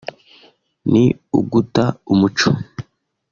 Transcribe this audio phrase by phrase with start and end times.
[0.91, 1.05] ni
[1.39, 2.49] uguta umuco’’